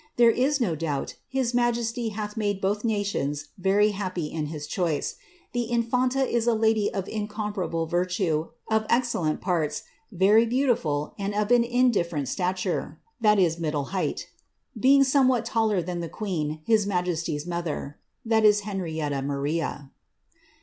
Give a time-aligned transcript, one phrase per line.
[0.15, 5.13] There is no doubt his majesty hath >th nations very happy in his choice.
[5.53, 11.51] The infanta is a lady of anhle virtue, of excellent parts, very beautiful, and of
[11.51, 12.25] an indiffer'
[12.65, 12.99] are,
[13.61, 14.27] (middle height),
[14.75, 19.91] being somewliat taller than the queen, his 's mother (Henrietta Maria.")